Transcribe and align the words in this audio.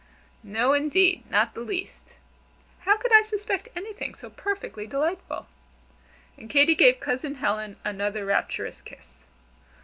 "No, 0.41 0.73
indeed 0.73 1.29
not 1.29 1.53
the 1.53 1.59
least. 1.59 2.15
How 2.85 2.97
could 2.97 3.13
I 3.13 3.21
suspect 3.21 3.67
anything 3.75 4.15
so 4.15 4.31
perfectly 4.31 4.87
delightful?" 4.87 5.45
And 6.37 6.49
Katy 6.49 6.73
gave 6.73 6.99
Cousin 6.99 7.35
Helen 7.35 7.75
another 7.85 8.25
rapturous 8.25 8.81
kiss. 8.81 9.25